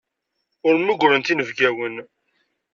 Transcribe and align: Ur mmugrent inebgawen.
Ur 0.67 0.75
mmugrent 0.79 1.31
inebgawen. 1.33 1.95